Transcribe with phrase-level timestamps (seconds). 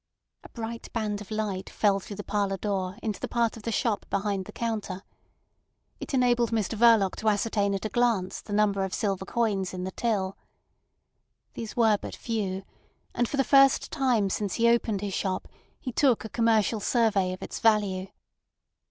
[0.43, 3.71] A bright band of light fell through the parlour door into the part of the
[3.71, 5.03] shop behind the counter.
[5.99, 9.83] It enabled Mr Verloc to ascertain at a glance the number of silver coins in
[9.83, 10.39] the till.
[11.53, 12.63] These were but few;
[13.13, 15.47] and for the first time since he opened his shop
[15.79, 18.07] he took a commercial survey of its value.